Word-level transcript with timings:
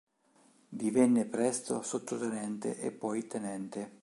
Divenne 0.67 1.25
presto 1.25 1.83
sottotenente 1.83 2.79
e 2.79 2.91
poi 2.91 3.27
tenente. 3.27 3.99